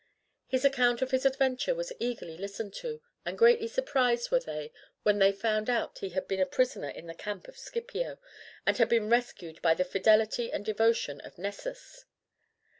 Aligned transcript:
His 0.47 0.65
account 0.65 1.03
of 1.03 1.11
his 1.11 1.25
adventure 1.27 1.75
was 1.75 1.93
eagerly 1.99 2.35
listened 2.35 2.73
to, 2.81 3.03
and 3.23 3.37
greatly 3.37 3.67
surprised 3.67 4.31
were 4.31 4.39
they 4.39 4.73
when 5.03 5.19
they 5.19 5.31
found 5.31 5.67
that 5.67 5.99
he 5.99 6.09
had 6.09 6.27
been 6.27 6.39
a 6.39 6.45
prisoner 6.47 6.89
in 6.89 7.05
the 7.05 7.13
camp 7.13 7.47
of 7.47 7.55
Scipio, 7.59 8.17
and 8.65 8.77
had 8.77 8.89
been 8.89 9.11
rescued 9.11 9.61
by 9.61 9.75
the 9.75 9.85
fidelity 9.85 10.51
and 10.51 10.65
devotion 10.65 11.21
of 11.21 11.37
Nessus. 11.37 12.05